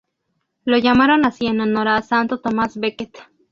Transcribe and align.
Lo 0.65 0.79
llamaron 0.79 1.25
así 1.27 1.45
en 1.45 1.61
honor 1.61 1.87
a 1.89 2.01
Santo 2.01 2.39
Tomás 2.39 2.75
Becket. 2.75 3.19